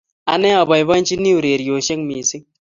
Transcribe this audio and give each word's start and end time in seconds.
Ane 0.33 0.49
apoipoichini 0.61 1.29
ureryosek 1.39 1.99
missing' 2.07 2.47